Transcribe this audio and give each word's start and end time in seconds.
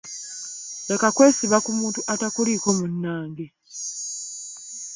Leka 0.87 1.07
kwesiba 1.15 1.57
ku 1.65 1.71
muntu 1.79 1.99
atakuliiko 2.13 2.69
munnange. 2.77 3.45